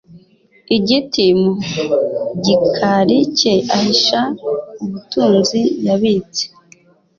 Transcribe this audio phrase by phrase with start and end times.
[0.77, 1.51] Igiti mu
[2.45, 4.21] gikari cye ahisha
[4.83, 6.43] ubutunzi yabitse